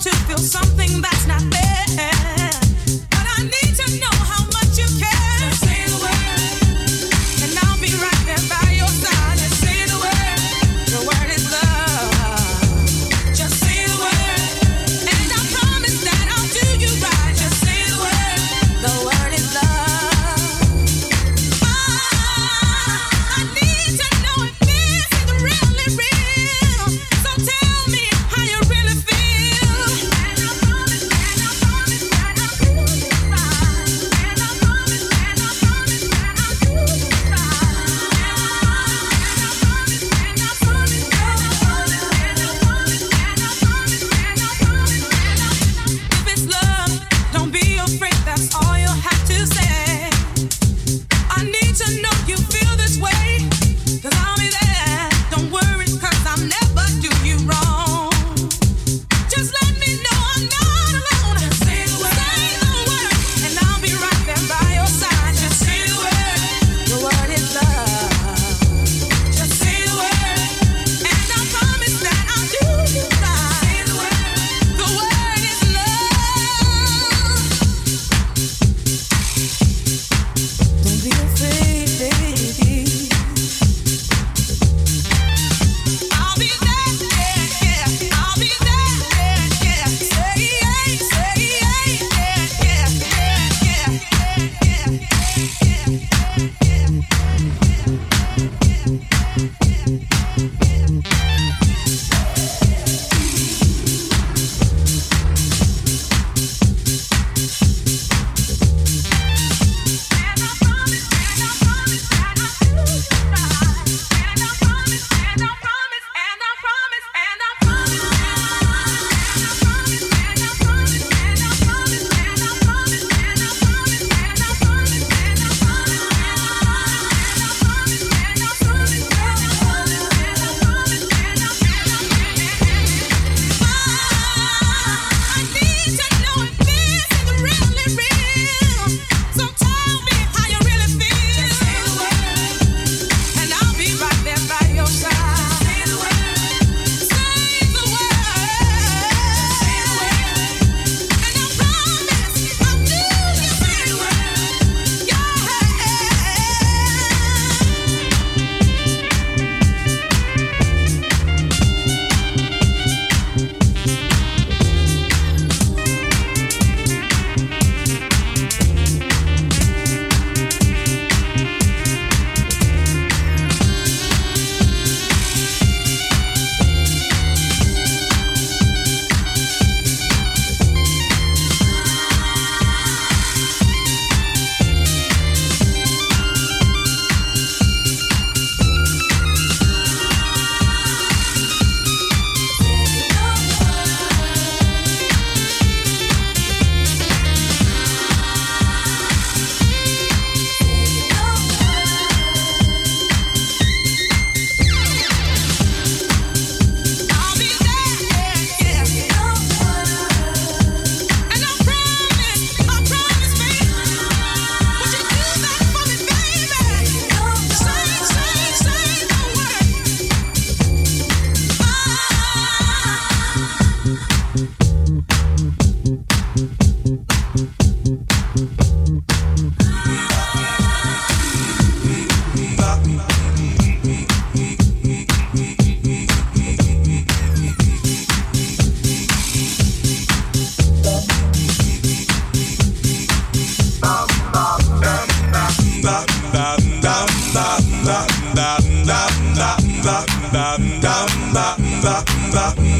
[0.00, 1.37] to feel something that's not.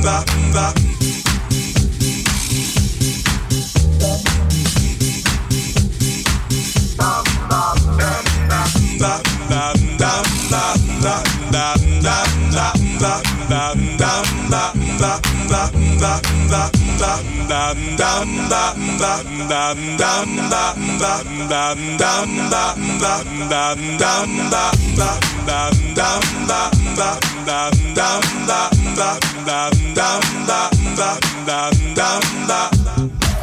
[0.08, 0.97] bop, bop, bop.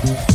[0.06, 0.35] Thank